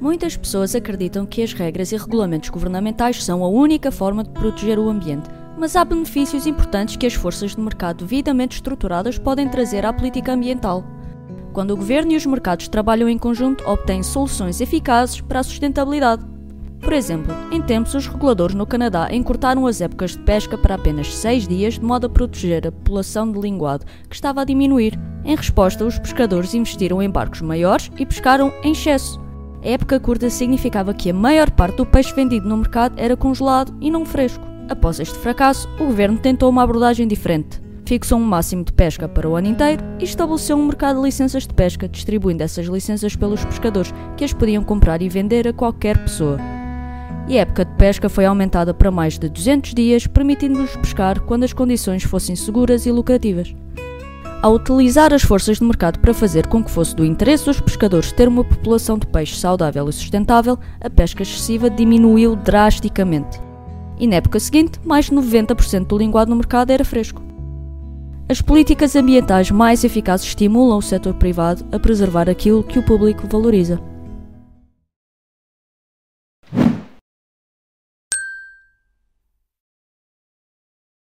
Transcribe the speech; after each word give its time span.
Muitas 0.00 0.34
pessoas 0.34 0.74
acreditam 0.74 1.26
que 1.26 1.42
as 1.42 1.52
regras 1.52 1.92
e 1.92 1.96
regulamentos 1.96 2.48
governamentais 2.48 3.22
são 3.22 3.44
a 3.44 3.48
única 3.48 3.92
forma 3.92 4.24
de 4.24 4.30
proteger 4.30 4.78
o 4.78 4.88
ambiente, 4.88 5.28
mas 5.58 5.76
há 5.76 5.84
benefícios 5.84 6.46
importantes 6.46 6.96
que 6.96 7.06
as 7.06 7.12
forças 7.12 7.54
de 7.54 7.60
mercado 7.60 7.98
devidamente 7.98 8.56
estruturadas 8.56 9.18
podem 9.18 9.46
trazer 9.46 9.84
à 9.84 9.92
política 9.92 10.32
ambiental. 10.32 10.82
Quando 11.52 11.72
o 11.72 11.76
governo 11.76 12.12
e 12.12 12.16
os 12.16 12.24
mercados 12.24 12.66
trabalham 12.66 13.10
em 13.10 13.18
conjunto, 13.18 13.62
obtêm 13.68 14.02
soluções 14.02 14.62
eficazes 14.62 15.20
para 15.20 15.40
a 15.40 15.42
sustentabilidade. 15.42 16.24
Por 16.80 16.94
exemplo, 16.94 17.34
em 17.52 17.60
tempos, 17.60 17.94
os 17.94 18.06
reguladores 18.06 18.54
no 18.54 18.66
Canadá 18.66 19.08
encurtaram 19.12 19.66
as 19.66 19.82
épocas 19.82 20.12
de 20.12 20.20
pesca 20.20 20.56
para 20.56 20.76
apenas 20.76 21.14
seis 21.14 21.46
dias, 21.46 21.74
de 21.74 21.84
modo 21.84 22.06
a 22.06 22.08
proteger 22.08 22.66
a 22.66 22.72
população 22.72 23.30
de 23.30 23.38
linguado, 23.38 23.84
que 24.08 24.14
estava 24.14 24.40
a 24.40 24.44
diminuir. 24.44 24.98
Em 25.26 25.36
resposta, 25.36 25.84
os 25.84 25.98
pescadores 25.98 26.54
investiram 26.54 27.02
em 27.02 27.10
barcos 27.10 27.42
maiores 27.42 27.90
e 27.98 28.06
pescaram 28.06 28.50
em 28.62 28.72
excesso. 28.72 29.20
A 29.62 29.68
época 29.68 30.00
curta 30.00 30.30
significava 30.30 30.94
que 30.94 31.10
a 31.10 31.14
maior 31.14 31.50
parte 31.50 31.76
do 31.76 31.86
peixe 31.86 32.14
vendido 32.14 32.48
no 32.48 32.56
mercado 32.56 32.94
era 32.96 33.14
congelado 33.14 33.74
e 33.78 33.90
não 33.90 34.06
fresco. 34.06 34.42
Após 34.70 34.98
este 34.98 35.18
fracasso, 35.18 35.68
o 35.78 35.86
governo 35.86 36.18
tentou 36.18 36.48
uma 36.48 36.62
abordagem 36.62 37.06
diferente. 37.06 37.60
Fixou 37.84 38.18
um 38.18 38.24
máximo 38.24 38.64
de 38.64 38.72
pesca 38.72 39.06
para 39.06 39.28
o 39.28 39.36
ano 39.36 39.48
inteiro 39.48 39.82
e 39.98 40.04
estabeleceu 40.04 40.56
um 40.56 40.64
mercado 40.64 40.96
de 40.96 41.02
licenças 41.02 41.46
de 41.46 41.52
pesca, 41.52 41.88
distribuindo 41.88 42.42
essas 42.42 42.66
licenças 42.66 43.14
pelos 43.14 43.44
pescadores, 43.44 43.92
que 44.16 44.24
as 44.24 44.32
podiam 44.32 44.62
comprar 44.62 45.02
e 45.02 45.08
vender 45.08 45.46
a 45.46 45.52
qualquer 45.52 45.98
pessoa. 45.98 46.38
E 47.28 47.36
a 47.36 47.42
época 47.42 47.64
de 47.64 47.74
pesca 47.74 48.08
foi 48.08 48.24
aumentada 48.24 48.72
para 48.72 48.90
mais 48.90 49.18
de 49.18 49.28
200 49.28 49.74
dias, 49.74 50.06
permitindo-lhes 50.06 50.74
pescar 50.76 51.20
quando 51.20 51.44
as 51.44 51.52
condições 51.52 52.02
fossem 52.02 52.34
seguras 52.34 52.86
e 52.86 52.90
lucrativas. 52.90 53.54
Ao 54.42 54.54
utilizar 54.54 55.12
as 55.12 55.20
forças 55.20 55.58
de 55.58 55.64
mercado 55.64 55.98
para 55.98 56.14
fazer 56.14 56.46
com 56.46 56.64
que 56.64 56.70
fosse 56.70 56.96
do 56.96 57.04
interesse 57.04 57.44
dos 57.44 57.60
pescadores 57.60 58.10
ter 58.10 58.26
uma 58.26 58.42
população 58.42 58.96
de 58.96 59.06
peixe 59.06 59.36
saudável 59.36 59.86
e 59.86 59.92
sustentável, 59.92 60.58
a 60.80 60.88
pesca 60.88 61.22
excessiva 61.22 61.68
diminuiu 61.68 62.34
drasticamente. 62.36 63.38
E 63.98 64.06
na 64.06 64.16
época 64.16 64.40
seguinte, 64.40 64.80
mais 64.82 65.06
de 65.06 65.12
90% 65.12 65.88
do 65.88 65.98
linguado 65.98 66.30
no 66.30 66.36
mercado 66.36 66.70
era 66.70 66.86
fresco. 66.86 67.22
As 68.30 68.40
políticas 68.40 68.96
ambientais 68.96 69.50
mais 69.50 69.84
eficazes 69.84 70.28
estimulam 70.28 70.78
o 70.78 70.82
setor 70.82 71.12
privado 71.14 71.66
a 71.70 71.78
preservar 71.78 72.30
aquilo 72.30 72.64
que 72.64 72.78
o 72.78 72.82
público 72.82 73.26
valoriza. 73.30 73.78